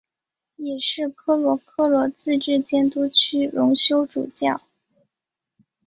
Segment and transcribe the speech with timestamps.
[0.55, 4.59] 也是科罗科罗自治监督区荣休主教。